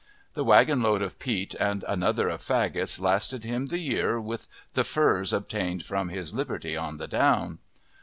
[0.33, 4.83] The wagon load of peat and another of faggots lasted him the year with the
[4.83, 7.59] furze obtained from his "liberty" on the down.